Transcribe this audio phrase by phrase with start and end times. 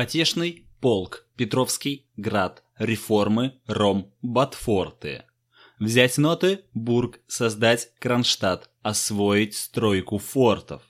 [0.00, 5.24] Потешный полк, Петровский, Град, реформы, Ром, Батфорты.
[5.78, 10.80] Взять ноты, Бург, создать Кронштадт, освоить стройку фортов.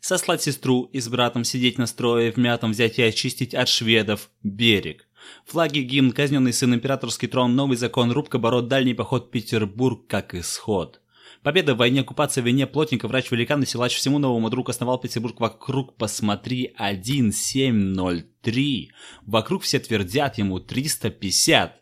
[0.00, 4.30] Сослать сестру и с братом сидеть на строе, в мятом взять и очистить от шведов
[4.42, 5.06] берег.
[5.44, 11.02] Флаги, гимн, казненный сын, императорский трон, новый закон, рубка, бород, дальний поход, Петербург как исход.
[11.42, 15.00] Победа в войне, оккупация в войне, плотник, врач, великан и силач всему новому друг основал
[15.00, 18.90] Петербург вокруг, посмотри, 1703.
[19.22, 21.80] Вокруг все твердят ему 350.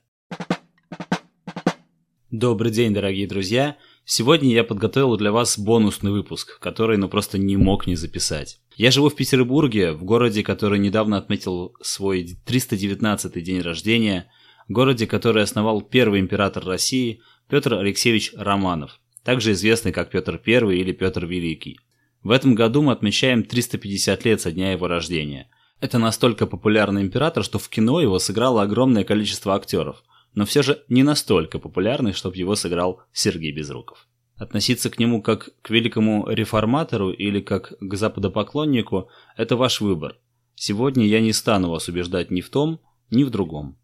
[2.31, 3.77] Добрый день, дорогие друзья.
[4.05, 8.61] Сегодня я подготовил для вас бонусный выпуск, который ну просто не мог не записать.
[8.77, 14.31] Я живу в Петербурге, в городе, который недавно отметил свой 319 день рождения,
[14.69, 20.93] городе, который основал первый император России Петр Алексеевич Романов также известный как Петр I или
[20.93, 21.79] Петр Великий.
[22.23, 25.51] В этом году мы отмечаем 350 лет со дня его рождения.
[25.81, 30.03] Это настолько популярный император, что в кино его сыграло огромное количество актеров,
[30.33, 34.09] но все же не настолько популярный, чтобы его сыграл Сергей Безруков.
[34.37, 40.17] Относиться к нему как к великому реформатору или как к западопоклоннику– это ваш выбор.
[40.55, 42.81] Сегодня я не стану вас убеждать ни в том,
[43.11, 43.77] ни в другом.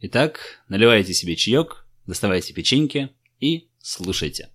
[0.00, 4.48] Итак, наливайте себе чаек, доставайте печеньки и слушайте.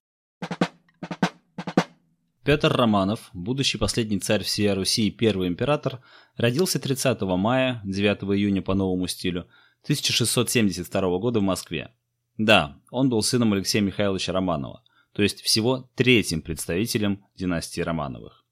[2.48, 6.02] Петр Романов, будущий последний царь всей Руси и первый император,
[6.38, 9.50] родился 30 мая, 9 июня по новому стилю,
[9.84, 11.92] 1672 года в Москве.
[12.38, 14.82] Да, он был сыном Алексея Михайловича Романова,
[15.12, 18.46] то есть всего третьим представителем династии Романовых.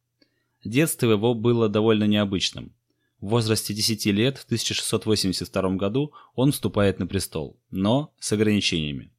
[0.66, 2.76] Детство его было довольно необычным.
[3.22, 9.15] В возрасте 10 лет, в 1682 году, он вступает на престол, но с ограничениями.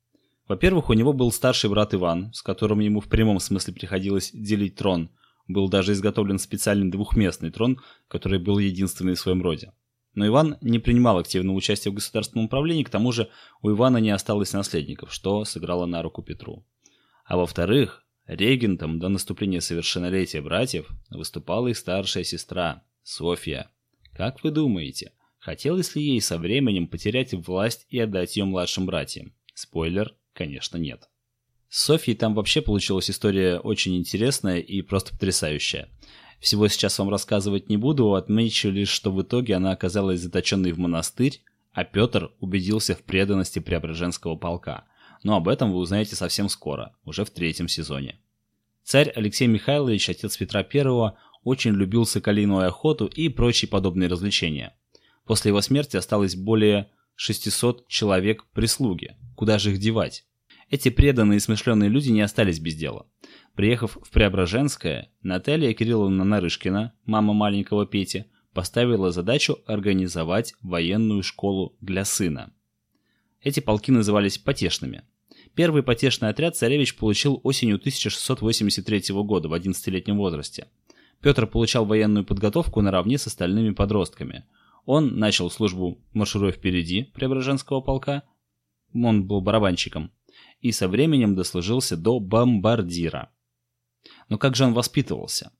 [0.48, 4.76] Во-первых, у него был старший брат Иван, с которым ему в прямом смысле приходилось делить
[4.76, 5.10] трон.
[5.48, 9.72] Был даже изготовлен специальный двухместный трон, который был единственный в своем роде.
[10.14, 13.28] Но Иван не принимал активного участия в государственном управлении, к тому же
[13.60, 16.64] у Ивана не осталось наследников, что сыграло на руку Петру.
[17.24, 23.70] А во-вторых, регентом до наступления совершеннолетия братьев выступала их старшая сестра, Софья.
[24.14, 29.34] Как вы думаете, хотелось ли ей со временем потерять власть и отдать ее младшим братьям?
[29.54, 31.08] Спойлер Конечно, нет.
[31.70, 35.88] С Софьей там вообще получилась история очень интересная и просто потрясающая.
[36.40, 40.78] Всего сейчас вам рассказывать не буду, отмечу лишь, что в итоге она оказалась заточенной в
[40.78, 41.42] монастырь,
[41.72, 44.84] а Петр убедился в преданности Преображенского полка.
[45.22, 48.20] Но об этом вы узнаете совсем скоро, уже в третьем сезоне.
[48.84, 51.12] Царь Алексей Михайлович, отец Петра I,
[51.44, 54.76] очень любил соколиную охоту и прочие подобные развлечения.
[55.24, 59.16] После его смерти осталось более 600 человек прислуги.
[59.34, 60.24] Куда же их девать?
[60.70, 63.06] Эти преданные и смышленые люди не остались без дела.
[63.54, 72.04] Приехав в Преображенское, Наталья Кирилловна Нарышкина, мама маленького Пети, поставила задачу организовать военную школу для
[72.04, 72.52] сына.
[73.42, 75.04] Эти полки назывались потешными.
[75.54, 80.66] Первый потешный отряд царевич получил осенью 1683 года в 11-летнем возрасте.
[81.22, 84.44] Петр получал военную подготовку наравне с остальными подростками.
[84.86, 88.22] Он начал службу маршируя впереди Преображенского полка,
[88.94, 90.12] он был барабанщиком,
[90.60, 93.30] и со временем дослужился до бомбардира.
[94.28, 95.52] Но как же он воспитывался?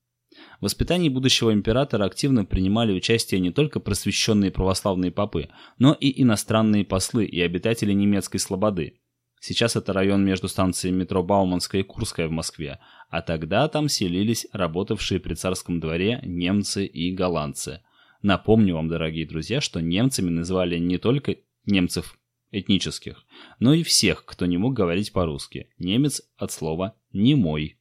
[0.59, 6.85] В воспитании будущего императора активно принимали участие не только просвещенные православные попы, но и иностранные
[6.85, 8.99] послы и обитатели немецкой слободы.
[9.39, 14.47] Сейчас это район между станциями метро Бауманская и Курская в Москве, а тогда там селились
[14.51, 17.81] работавшие при царском дворе немцы и голландцы.
[18.21, 21.35] Напомню вам, дорогие друзья, что немцами называли не только
[21.65, 22.17] немцев
[22.51, 23.25] этнических,
[23.59, 25.67] но и всех, кто не мог говорить по-русски.
[25.77, 27.77] Немец от слова «немой».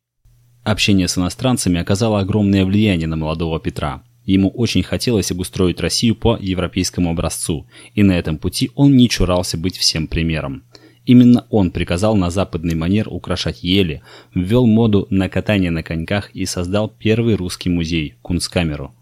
[0.65, 4.03] Общение с иностранцами оказало огромное влияние на молодого Петра.
[4.25, 9.57] Ему очень хотелось обустроить Россию по европейскому образцу, и на этом пути он не чурался
[9.57, 10.65] быть всем примером.
[11.05, 14.03] Именно он приказал на западный манер украшать ели,
[14.35, 18.93] ввел моду на катание на коньках и создал первый русский музей– Кунсткамеру.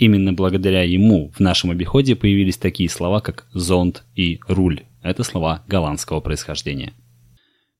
[0.00, 4.86] Именно благодаря ему в нашем обиходе появились такие слова, как «зонт» и «руль».
[5.02, 6.94] Это слова голландского происхождения.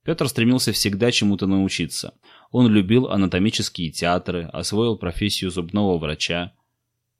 [0.05, 2.13] Петр стремился всегда чему-то научиться.
[2.51, 6.53] Он любил анатомические театры, освоил профессию зубного врача,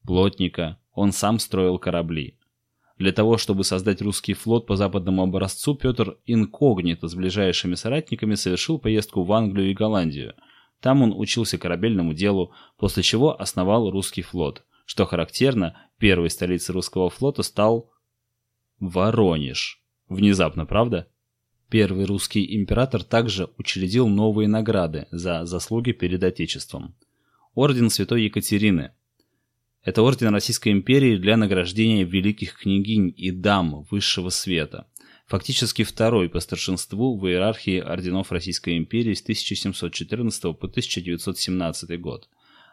[0.06, 2.38] плотника, он сам строил корабли.
[3.00, 8.78] Для того, чтобы создать русский флот по западному образцу, Петр инкогнито с ближайшими соратниками совершил
[8.78, 10.36] поездку в Англию и Голландию.
[10.80, 14.64] Там он учился корабельному делу, после чего основал русский флот.
[14.86, 17.92] Что характерно, первой столицей русского флота стал
[18.80, 19.82] Воронеж.
[20.10, 21.08] Внезапно, правда?
[21.70, 26.96] Первый русский император также учредил новые награды за заслуги перед Отечеством.
[27.54, 28.92] Орден Святой Екатерины,
[29.84, 34.88] Это орден Российской империи для награждения великих княгинь и дам высшего света.
[35.28, 42.28] Фактически второй по старшинству в иерархии орденов Российской империи с 1714 по 1917 год,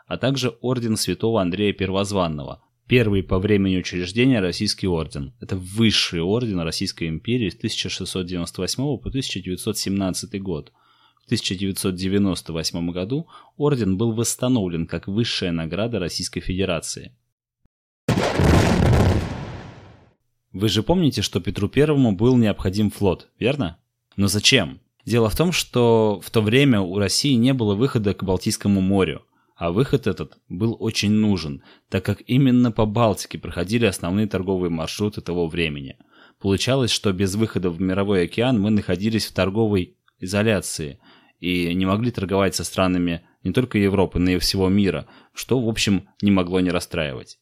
[0.08, 5.34] а также орден святого Андрея Первозванного, первый по времени учреждения российский орден.
[5.38, 10.72] Это высший орден Российской империи с 1698 по 1917 год.
[11.22, 13.28] В 1998 году
[13.58, 17.12] орден был восстановлен как высшая награда Российской Федерации.
[20.52, 23.78] Вы же помните, что Петру Первому был необходим флот, верно?
[24.16, 24.80] Но зачем?
[25.04, 29.22] Дело в том, что в то время у России не было выхода к Балтийскому морю,
[29.58, 35.20] а выход этот был очень нужен, так как именно по Балтике проходили основные торговые маршруты
[35.20, 35.96] того времени.
[36.40, 41.00] Получалось, что без выхода в мировой океан мы находились в торговой изоляции
[41.40, 45.68] и не могли торговать со странами не только Европы, но и всего мира, что, в
[45.68, 47.40] общем, не могло не расстраивать.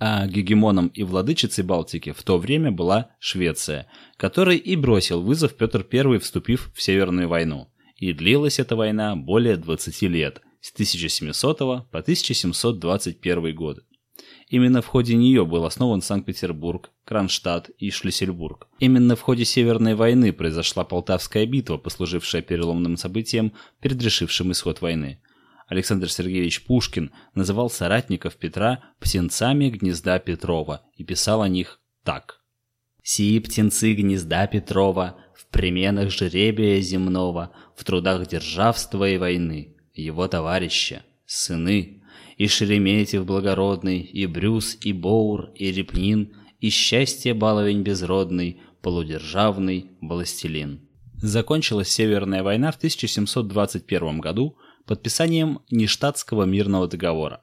[0.00, 5.86] А гегемоном и владычицей Балтики в то время была Швеция, которой и бросил вызов Петр
[5.92, 7.68] I, вступив в Северную войну.
[7.96, 13.82] И длилась эта война более 20 лет, с 1700 по 1721 годы.
[14.48, 18.68] Именно в ходе нее был основан Санкт-Петербург, Кронштадт и Шлиссельбург.
[18.78, 25.20] Именно в ходе Северной войны произошла Полтавская битва, послужившая переломным событием, предрешившим исход войны.
[25.68, 32.40] Александр Сергеевич Пушкин называл соратников Петра птенцами гнезда Петрова и писал о них так.
[33.02, 41.04] «Сии птенцы гнезда Петрова в применах жеребия земного, в трудах державства и войны, его товарища,
[41.26, 42.02] сыны,
[42.36, 50.88] и Шереметьев благородный, и Брюс, и Боур, и Репнин, и счастье баловень безродный, полудержавный властелин».
[51.20, 54.56] Закончилась Северная война в 1721 году
[54.86, 57.42] подписанием Ништадтского мирного договора.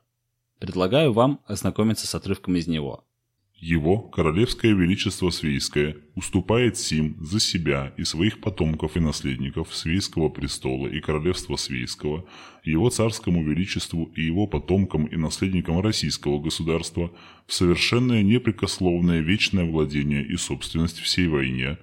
[0.60, 3.06] Предлагаю вам ознакомиться с отрывком из него.
[3.60, 10.88] Его Королевское Величество Свейское уступает Сим за себя и своих потомков и наследников Свейского престола
[10.88, 12.26] и Королевства Свейского,
[12.64, 17.14] его Царскому Величеству и его потомкам и наследникам Российского государства
[17.48, 21.78] в совершенное непрекословное вечное владение и собственность всей войне,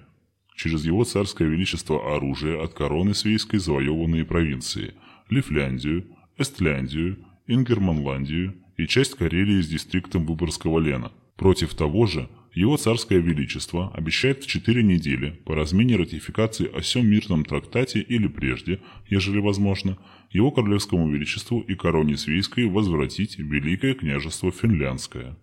[0.55, 4.93] через его Царское Величество оружие от короны Свейской завоеванные провинции–
[5.29, 6.05] Лифляндию,
[6.37, 7.17] Эстляндию,
[7.47, 11.11] Ингерманландию и часть Карелии с дистриктом Выборгского Лена.
[11.35, 17.07] Против того же его царское величество обещает в четыре недели по размене ратификации о всем
[17.07, 19.97] мирном трактате или прежде, ежели возможно,
[20.31, 25.35] его королевскому величеству и короне свейской возвратить Великое княжество Финляндское.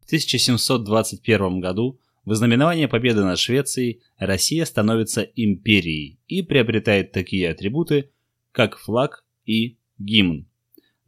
[0.00, 8.10] В 1721 году в знаменование победы над Швецией Россия становится империей и приобретает такие атрибуты,
[8.52, 10.46] как флаг и гимн.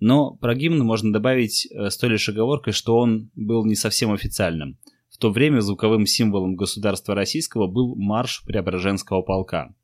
[0.07, 4.13] Но про гимн можно добавить э, с той лишь оговоркой, что он был не совсем
[4.13, 4.79] официальным.
[5.09, 9.75] В то время звуковым символом государства российского был марш Преображенского полка.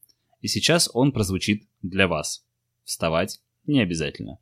[0.43, 2.45] И сейчас он прозвучит для вас.
[2.85, 4.37] Вставать не обязательно.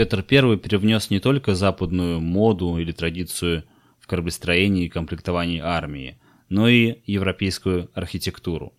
[0.00, 3.64] Петр I привнес не только западную моду или традицию
[3.98, 8.72] в кораблестроении и комплектовании армии, но и европейскую архитектуру.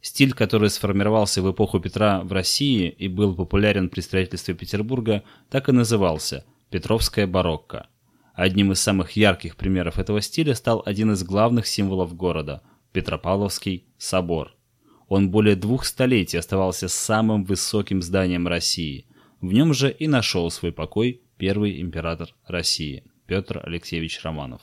[0.00, 5.68] Стиль, который сформировался в эпоху Петра в России и был популярен при строительстве Петербурга, так
[5.68, 7.88] и назывался– Петровская барокко.
[8.32, 14.54] Одним из самых ярких примеров этого стиля стал один из главных символов города– Петропавловский собор.
[15.08, 19.08] Он более двух столетий оставался самым высоким зданием России–
[19.44, 24.62] в нем же и нашел свой покой первый император России Петр Алексеевич Романов.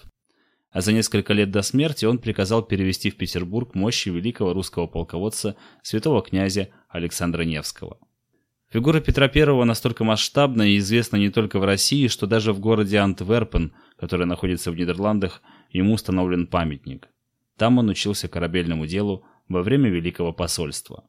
[0.71, 5.55] А за несколько лет до смерти он приказал перевести в Петербург мощи великого русского полководца
[5.83, 7.99] святого князя Александра Невского.
[8.69, 12.97] Фигура Петра I настолько масштабна и известна не только в России, что даже в городе
[12.97, 17.09] Антверпен, который находится в Нидерландах, ему установлен памятник.
[17.57, 21.03] Там он учился корабельному делу во время Великого посольства.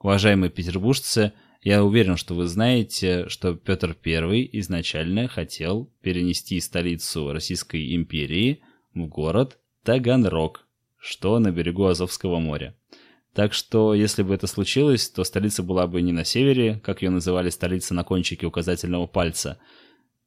[0.00, 1.32] Уважаемые петербуржцы,
[1.62, 8.62] я уверен, что вы знаете, что Петр I изначально хотел перенести столицу Российской империи
[8.94, 10.66] в город Таганрог,
[10.98, 12.74] что на берегу Азовского моря.
[13.32, 17.10] Так что, если бы это случилось, то столица была бы не на севере, как ее
[17.10, 19.58] называли столица на кончике указательного пальца,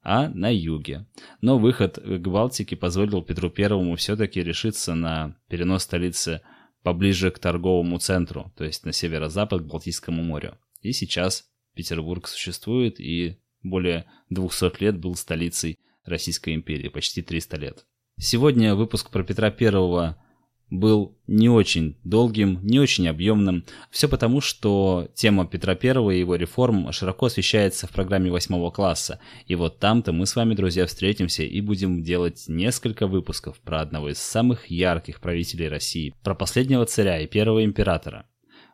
[0.02, 1.06] а на юге.
[1.42, 6.42] Но выход к Балтике позволил Петру Первому все-таки решиться на перенос столицы
[6.82, 10.58] поближе к торговому центру, то есть на северо-запад к Балтийскому морю.
[10.86, 17.86] И сейчас Петербург существует и более 200 лет был столицей Российской империи, почти 300 лет.
[18.20, 20.24] Сегодня выпуск про Петра Первого
[20.70, 23.66] был не очень долгим, не очень объемным.
[23.90, 29.20] Все потому, что тема Петра I и его реформ широко освещается в программе восьмого класса.
[29.48, 34.10] И вот там-то мы с вами, друзья, встретимся и будем делать несколько выпусков про одного
[34.10, 38.28] из самых ярких правителей России, про последнего царя и первого императора,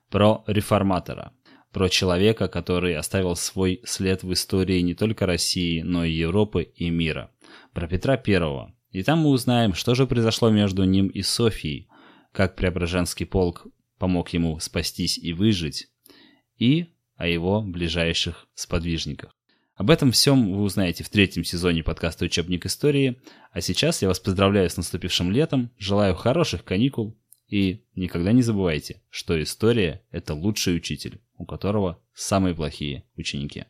[0.09, 1.31] про реформатора,
[1.71, 6.89] про человека, который оставил свой след в истории не только России, но и Европы и
[6.89, 7.31] мира,
[7.73, 11.87] про Петра Первого, и там мы узнаем, что же произошло между ним и Софией,
[12.31, 15.87] как Преображенский полк помог ему спастись и выжить,
[16.57, 19.35] и о его ближайших сподвижниках.
[19.75, 24.19] Об этом всем вы узнаете в третьем сезоне подкаста «Учебник истории», а сейчас я вас
[24.19, 30.75] поздравляю с наступившим летом, желаю хороших каникул и никогда не забывайте, что история– это лучший
[30.75, 33.65] учитель, у которого самые плохие ученики.